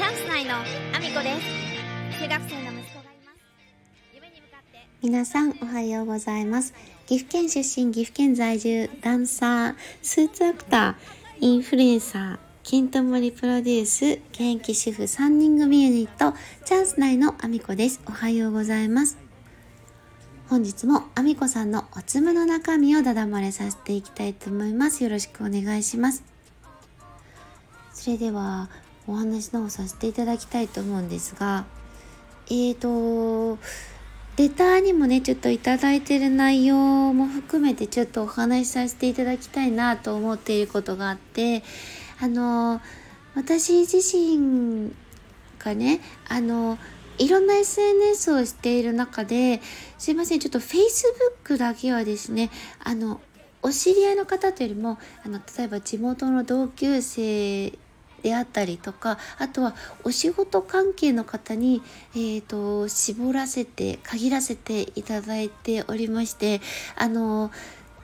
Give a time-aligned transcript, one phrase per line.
[0.00, 1.38] チャンス内のアミコで
[2.08, 2.22] す。
[2.22, 3.38] 中学生の息子がいます。
[4.14, 4.88] 夢に向かって。
[5.02, 6.72] 皆さんおはようございます
[7.06, 18.00] 岐阜県出身岐阜県在住ダンサースーツアクターインフルエンサー金ともりプロデュース現役主婦3人組ユニットチャンス内のアミコです。
[18.06, 19.18] おはようございます。
[20.48, 25.04] 本日もアミコさんのおつむの中身をだだまれさせていきたいと思います。
[25.04, 26.24] よろしくお願いします。
[27.92, 28.70] それでは
[29.06, 31.64] お話の方させていただきたいと思うんですが
[32.48, 33.58] えーと
[34.36, 41.62] レターにもねちょっといただいてる内容も含めてちょっとお話しさせていただきたいなと思っていることがあって
[42.20, 42.80] あの
[43.34, 44.92] 私自身
[45.58, 46.78] がねあの
[47.18, 49.60] いろんな SNS をしている中で
[49.98, 52.50] すいませんちょっと Facebook だけはですね
[52.82, 53.20] あの
[53.62, 57.74] お知り合いの方というよりもあの例えば地元の同級生
[58.22, 59.74] であったりとかあとは
[60.04, 61.82] お仕事関係の方に、
[62.14, 66.60] えーと、絞らせて限らせていただいておりまして
[66.96, 67.50] あの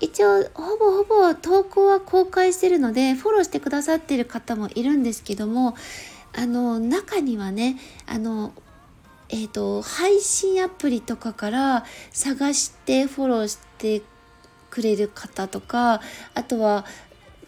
[0.00, 5.76] 一応ほぼほぼ投稿は公開してるのでフォローしてくださってる方もいるんですけども
[6.34, 8.52] あの中にはねあの
[9.28, 14.02] えーと配信アプリとかから探してフォローして
[14.70, 16.00] くれる方とか
[16.34, 16.86] あとは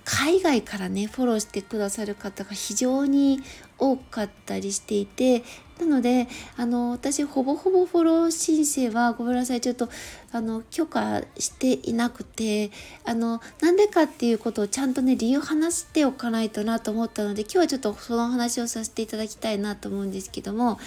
[0.04, 3.40] 海外からねフォローしてくださる方が非常に
[3.78, 5.42] 多かったりしていて
[5.80, 9.88] なのであの私ほぼほぼフォロー申請はごめんなさいちょっと
[10.30, 12.70] あの許可していなくて
[13.04, 20.78] あのなんでかっていうことをちゃんとね理由話しておかないとなと思ったので今日はちょっとその話をさせていただきたいなと思うんですけども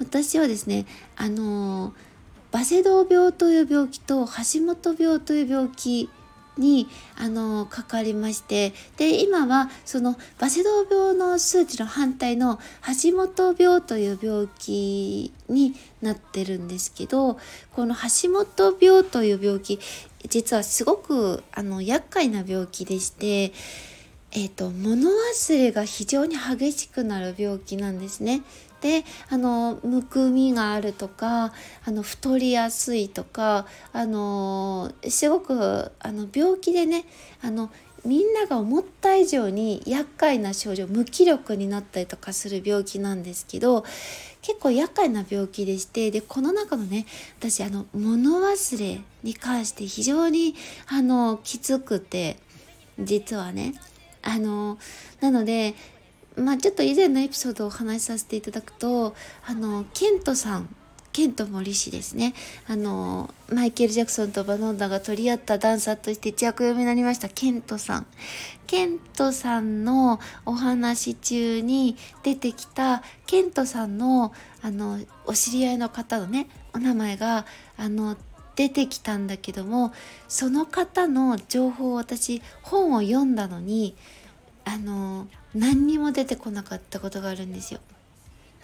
[0.00, 1.94] 私はですねあの
[2.50, 6.08] バセドウ病という病気と橋本病という病気
[6.56, 12.58] にあのかかりましてで今はそのバセドウ病の数値の反対の
[13.02, 17.38] 橋本病という病気になってるんですけど
[17.72, 19.80] この橋本病という病気
[20.28, 23.52] 実はすごくあの厄介な病気でして、
[24.32, 28.42] えーと物忘れが非常に激しくなる病気なんですね。
[28.84, 31.54] であのむくみがあるとか
[31.86, 33.64] あの太りやすいとか
[33.94, 37.06] あのすごくあの病気でね
[37.42, 37.70] あの
[38.04, 43.86] みんなが思った以上に厄介な症状無気力になったりとかする病気なんですけど
[44.42, 47.06] 結構厄介な病気でしてでこの中のね
[47.38, 50.54] 私あの物忘れに関して非常に
[50.88, 52.36] あのきつくて
[52.98, 53.72] 実はね
[54.20, 54.78] あの
[55.20, 55.74] なので
[56.36, 59.14] まあちょっと以前のエピソードをお話しさせていただくと
[59.46, 60.74] あのケントさん
[61.14, 62.34] ケント森氏ですね。
[62.66, 68.06] あのマイケル・ジャクソンとバノンダが取り合ったダンサーとして一躍読みになりましたケントさん。
[68.66, 77.46] ケントさんのお話中に出てきたケントさんのあのお知り合いの方のねお名前が
[77.76, 78.16] あの
[78.56, 79.92] 出てきたんだけども
[80.26, 83.94] その方の情報を私本を読んだのに
[84.64, 87.80] あの何にも出てこなかったことがあるんですよ。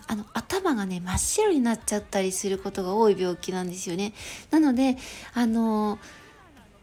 [0.06, 4.12] あの頭がね真っ白になっちゃったりすることが多い病気なんですよね。
[4.50, 4.96] なので
[5.34, 5.98] あの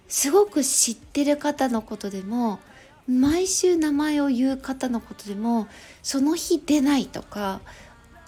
[0.07, 2.59] すごく知ってる方のことでも
[3.07, 5.67] 毎週名前を言う方のことでも
[6.03, 7.59] その日出ないとか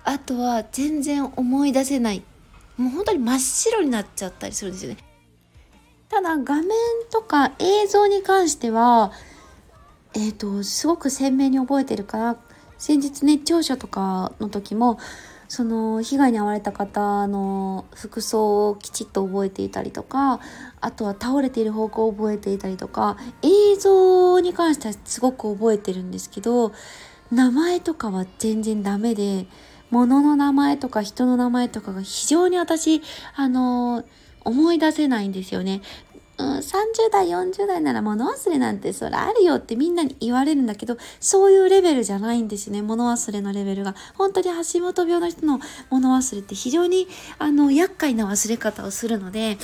[0.04, 2.24] あとは全然思い出せない
[2.78, 4.98] もう本当に真っ白になっちゃったりするんですよね。
[6.10, 6.66] ただ画面
[7.12, 9.12] とか映像に関しては
[10.14, 12.38] えっ、ー、とすごく鮮明に覚えてるから
[12.78, 15.00] 先日ね聴取とかの時も
[15.50, 20.40] その被害に遭われた方の服装をきちっと覚えていたりとか
[20.80, 26.72] あとは倒れている方向を覚えていたりとか映像に関してはすごく覚えてるんですけど
[27.32, 29.48] 名前とかは全然ダメで
[29.90, 33.02] 物の名前とか人の名前とかが非常に私
[33.36, 34.04] あの
[34.46, 35.82] 思い出せないんですよね。
[36.40, 36.64] うん、30
[37.12, 45.60] 代40代なら物忘れなんてそれあるよってみんなに言われるんだけどそういうレベルじゃないんですね物忘れのレベルが本当に橋本病の人の
[45.90, 47.08] 物忘れって非常に
[47.40, 49.58] あの厄介な忘れ方をするので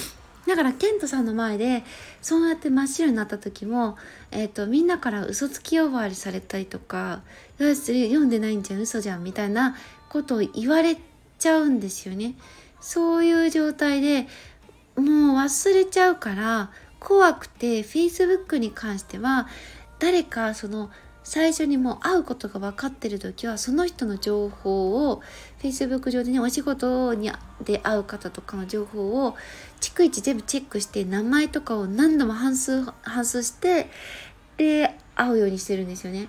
[0.48, 1.84] だからケントさんの前で
[2.22, 3.98] そうやって真っ白になった時も、
[4.32, 7.22] えーと、みんなから嘘つき呼ばわりされたりとか
[7.58, 9.76] 「読んでないんじゃん嘘じゃん」みたいな
[10.10, 10.98] ことを言われ
[11.40, 12.36] ちゃうんですよね。
[12.82, 14.28] そういう状態で
[14.96, 15.06] もう
[15.38, 19.48] 忘れちゃうから怖くて Facebook に関しては
[20.00, 20.90] 誰かその
[21.24, 25.24] 最初にもう会うことが分かってる時はその人の情報を
[25.60, 27.32] Facebook 上でねお仕事に
[27.64, 29.36] で会う方とかの情報を
[29.82, 33.90] 逐一全部チェックして名前とかを何度も半数半数して
[34.58, 36.28] で会うようにしてるんですよね。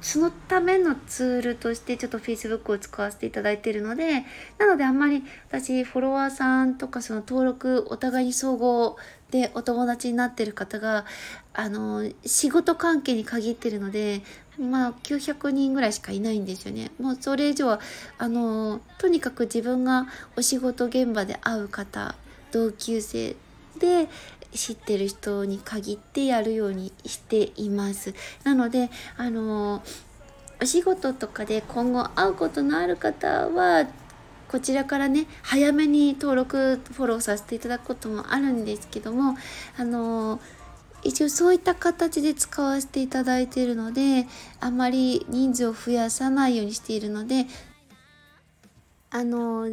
[0.00, 4.24] そのためのツールとしてちょっと Facebook を使わせていただいているので
[4.58, 8.96] なのであんまり私フォロワーさんとかその登録お互いに総合
[9.30, 11.04] でお友達になってる方が
[11.52, 14.22] あの仕事関係に限ってるので
[14.58, 16.90] まあ900人ぐらいしかいないんですよね。
[16.98, 17.80] もうそれ以上は
[18.18, 20.06] あのとにかく自分が
[20.36, 22.14] お仕事現場で会う方
[22.52, 23.36] 同級生
[23.78, 24.08] で
[24.52, 28.14] 知ってる人に限ってやるようにしています。
[28.44, 29.82] なので、あの、
[30.60, 33.86] お仕事とかで今後会うことのある方は、
[34.48, 39.36] こちらからね、早めに登録、フォローさせていただくこともあるんですけども、
[39.76, 40.40] あの、
[41.02, 44.26] 一応そういった形で使わせていただいているので、
[44.60, 47.46] あまり人数を増やさないようにしているので、
[49.10, 49.68] あの、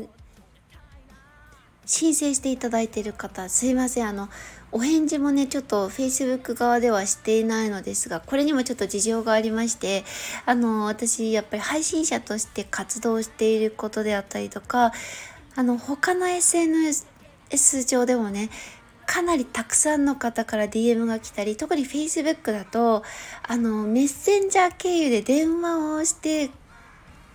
[1.86, 4.08] 申請していただいている方、すいません。
[4.08, 4.30] あの、
[4.76, 10.04] お返事もね、ちょっと Facebook 側ではしていないのですが、これにもちょっと事情がありまして、
[10.48, 14.92] あの、私、やっぱり配信者として活動していることであったりとか、
[15.56, 17.06] あの、他の SNS
[17.88, 18.50] 上でもね、
[19.06, 23.04] かなりたくさんの方から DM が来たり、特に Facebook だと、
[23.48, 26.50] あの、メッセンジャー経由で電話をして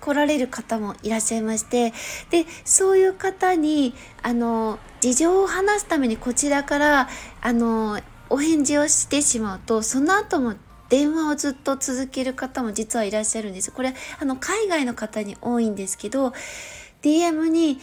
[0.01, 1.93] 来られる方もいらっしゃいまして
[2.31, 7.09] でそういう方にあの事情を話すためにこちらから
[7.41, 8.01] あの
[8.31, 10.55] お返事をしてしまうとその後も
[10.89, 13.71] 電話をずっと続ける方も実はいらっしゃるんです。
[13.73, 16.33] これあの海外の方に多いんですけど
[17.03, 17.79] DM に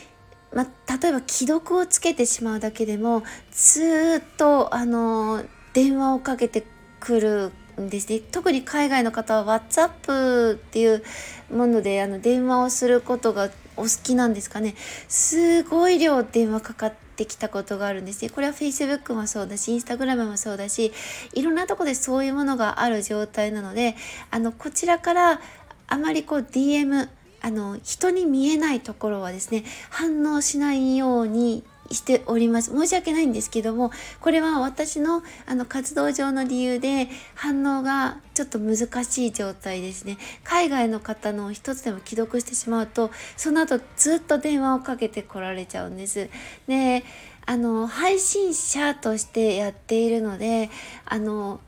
[0.53, 6.65] ま例えば既読をつけてしまうだけでもずっとあの電話をかけて
[7.00, 8.19] くるですね。
[8.19, 11.04] 特に海外の方は WhatsApp っていう
[11.51, 14.75] ものであの電話をすることがお好きなんですかね。
[15.07, 18.30] すごい量電話かかってきたことがあるんですね。
[18.30, 20.94] これは Facebook もそうだし Instagram もそうだし
[21.33, 23.95] いろんなとこでそういうものがある状態なので
[24.31, 25.42] あのこちらから
[25.88, 27.10] あまりこう DM
[27.42, 32.71] あの人に見えないところはですね反応しないようにしております。
[32.71, 40.17] 申し訳ないんですけども、これは私のあの活動上の理由で反応がちょっと難しい状態ですね。
[40.43, 46.29] 海外の方の一つでも既読してしまうと、その後ずっと電話をかけて来られちゃうんです。
[46.67, 47.03] で、
[47.45, 50.69] あの、配信者としてやっているので、
[51.05, 51.59] あの、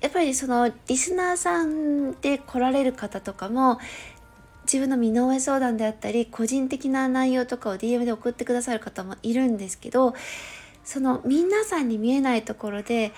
[0.00, 3.78] やっぱりそのリスナーさんで来られる方とかも
[4.72, 10.14] 自分の身の上相談であったり個人的な内容とかを DM で送ってくださる方もいるんですけど
[10.84, 13.12] その皆さんに見えないところで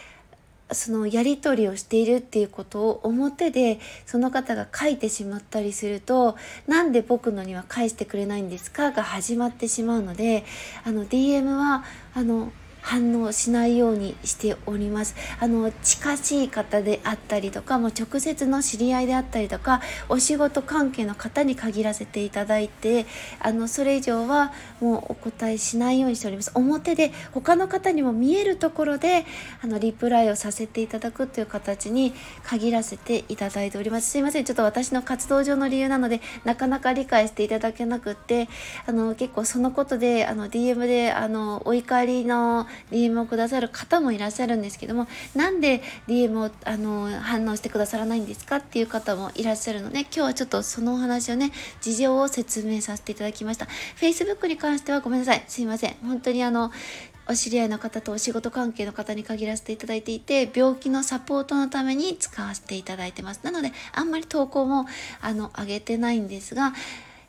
[0.71, 10.45] そのやり取りをしているっていうことを表でその方が書いてしまったりするとなんで僕のには返してくれないんですかが始まってしまうので
[10.85, 11.85] あの DM は
[12.15, 12.51] あの
[12.83, 15.15] 反応しないようにしております。
[15.41, 23.07] あの近しい方であったりとかもう直接の知り合いであったりとかお仕事関係の方に限らせていただいて
[23.41, 26.51] あのそれ以上はもうお答えしないようにしております。
[26.55, 29.25] 表で他の方にも見えるところで
[29.63, 32.13] あのリプライをさせていただくという形に
[32.45, 34.11] 限らせていただいております。
[34.11, 34.45] すいません。
[34.45, 38.49] ちょっと私の活動上の理由なのでなかなか理解していただけなくって
[38.87, 53.67] あの結構そのことであの DM であのお怒りの DM をくださる方もいらっしゃるんですけどもなんで DM をあの反応してくださらないんですかっていう方もいらっしゃるので今日はちょっとそのお話をね事情を説明させていただきました。
[53.97, 55.45] Facebook に関してはごめんなさい。
[55.47, 55.95] すいません。
[56.03, 56.71] 本当にあの
[57.29, 63.41] お知り合いの方とお仕事関係の方に限らせていただいていて病気のサポートのために使わせていただいてます。
[63.45, 64.87] なのであんまり投稿も
[65.21, 66.73] あの上げてないんですが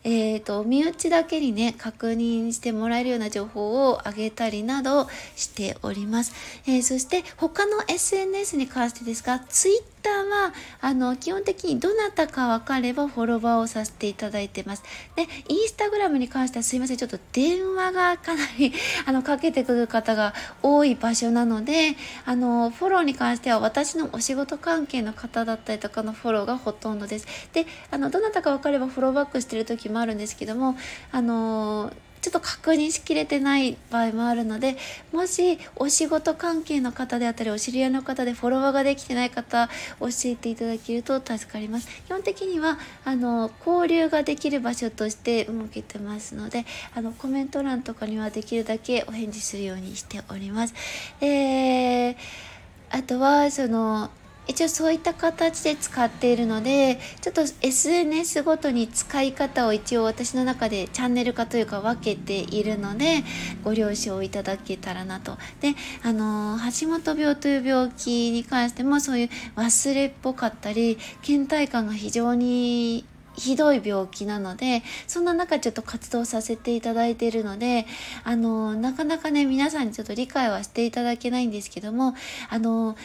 [0.03, 6.33] えーと、身内だけにね確認してもらえるような情報をあげたりなどしております、
[6.67, 14.83] えー、そして他の SNS に関してですが Twitter ターはあの基本的にどなたか分かればフォロワーをさせていただいてます。
[15.15, 18.73] で、インスタグラムに関してはすいません、ちょっと電話がかなり
[19.07, 21.95] あのかけてくる方が多い場所なので、
[22.25, 27.27] あのフォローに関しては私のお仕事関係の方だったりとかのフォローがほとんどです。
[27.53, 30.77] で、あのどなたか分かればフォローバックしてる時もあるんですけども、
[31.11, 31.91] あの
[32.23, 34.77] ちょっと確認しきれてない場合もあるので
[35.11, 39.67] もしお仕事関係の方であったりお知り合いの方でフォロワーができてない方
[39.99, 46.65] 教えていただけると助かります基本的にはあの交流ができる場所として設けてますので
[46.95, 50.73] あのコメント欄とかにはできるだけお返事するようにしております。
[51.19, 52.15] えー、
[52.89, 54.09] あとはその
[54.47, 63.23] 一応そういった形で使っているのでちょっと SNS ごとに使い方を一応私の中でチャンネル化というか分けているので
[63.63, 65.37] ご了承いただけたらなと。
[65.61, 77.85] であの橋本病という病気に関してもそういう忘れっぽかったり倦怠感が非常にひどい病気なのでそんな中ちょっと活動させていただいているので
[78.23, 82.13] あのなかなかね皆さんにちょっと理解はしていただけないんですけども
[82.49, 82.95] あの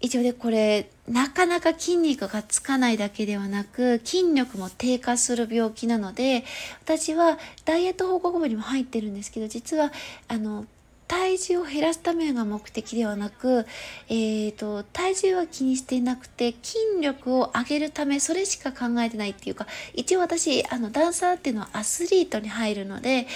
[0.00, 6.44] 一応でこれなかなか筋肉がつかないだけではなく筋力も低下する病気なので
[6.84, 9.92] 私はダイエット報告部にも入ってるんですけど実は
[10.28, 10.66] あの
[11.08, 13.66] 体重を減らすためが目的ではなく、
[14.10, 23.26] えーと、体重は気にしていなくて筋力を上げるためそれしか考えてないっていうか一応私あのダンサーっていうのはアスリートに入るので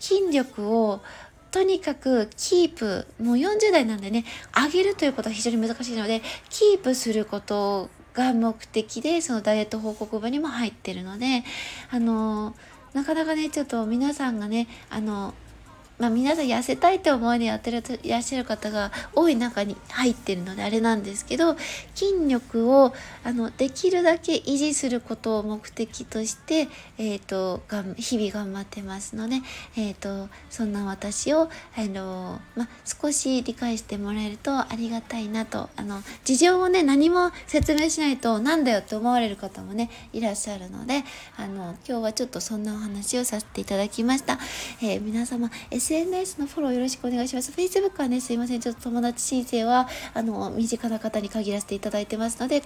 [0.00, 1.02] 筋力を
[1.50, 4.24] とにかくキープ、もう40代なんでね、
[4.54, 11.44] 上げるということは非常に難しいので、キープすることが目的で、そのダイエット報告部にも入ってるので、
[11.90, 12.54] あの、
[12.92, 15.34] なかなかね、ちょっと皆さんがね、あの、
[15.98, 21.56] まあ、皆さん痩せたいって思いでやってるいらっしゃる方が多い中に入ってるのであれなんですけど
[21.94, 22.92] 筋力を
[23.24, 29.36] あのできるだけ維持することを目的として、えーと、が日々頑張ってますので、
[29.76, 31.42] えーと、そんな私を
[31.76, 41.04] あの、ま少し理解してもらえるとありがたいなとあの事情をね何も説明しないとなんだよって思われる方もねいらっしゃるので
[41.36, 44.38] あの今日はちょっとそんなお話をさせていただきました。
[44.80, 45.50] えー、皆様
[45.88, 47.50] SNS のフォローよろしくお願いします。
[47.50, 48.60] Facebook はね、すいません。
[48.60, 52.62] ちょっと友達申請は、あの、身近な方に限らせていただいてますので、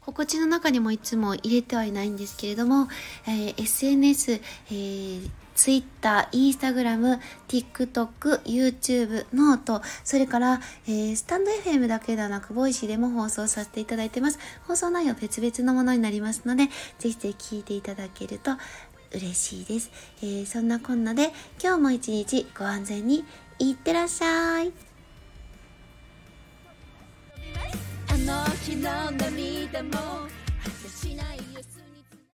[0.00, 2.86] 心地の中にもいつも入れてはいないんですけれども、
[3.26, 14.38] えー、SNS、えー Twitter、Instagram、TikTok、YouTube、 note、それから、えー、 stand.fm だけではなく、 Voicy でも放送させていただいてます。
[14.68, 16.66] 放送内容別々のものになりますので、
[16.98, 18.52] ぜひぜひ聞いていただけると
[19.12, 19.90] 嬉しいです。
[20.22, 21.32] えー、そんなこんなで
[21.62, 23.24] 今日も一日ご安全に
[23.58, 24.72] いってらっしゃい。
[28.08, 31.45] あの日の涙も果てしない